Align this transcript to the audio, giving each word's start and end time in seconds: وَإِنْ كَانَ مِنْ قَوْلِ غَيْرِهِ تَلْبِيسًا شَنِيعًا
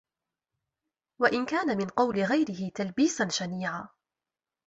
وَإِنْ 1.21 1.45
كَانَ 1.45 1.77
مِنْ 1.77 1.87
قَوْلِ 1.87 2.19
غَيْرِهِ 2.23 2.69
تَلْبِيسًا 2.75 3.27
شَنِيعًا 3.29 3.89